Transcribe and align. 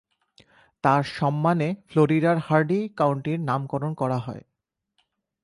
তাঁর 0.83 1.01
সম্মানে 1.17 1.67
ফ্লোরিডার 1.89 2.37
হারডি 2.39 2.79
কাউন্টির 2.97 3.39
নামকরণ 3.39 3.91
করা 3.93 4.17
হয়। 4.17 4.43